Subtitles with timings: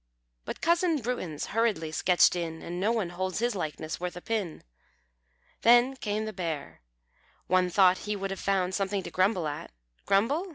[0.45, 4.63] But cousin Bruins hurriedly sketched in, And no one holds his likeness worth a pin."
[5.61, 6.81] Then came the Bear.
[7.45, 9.69] One thought he would have found Something to grumble at.
[10.07, 10.47] Grumble!